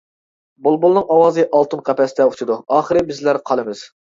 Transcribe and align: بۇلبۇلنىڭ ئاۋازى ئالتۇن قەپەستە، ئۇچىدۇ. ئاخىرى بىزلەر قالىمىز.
بۇلبۇلنىڭ 0.67 1.05
ئاۋازى 1.17 1.45
ئالتۇن 1.57 1.85
قەپەستە، 1.91 2.27
ئۇچىدۇ. 2.33 2.59
ئاخىرى 2.79 3.07
بىزلەر 3.13 3.45
قالىمىز. 3.53 3.89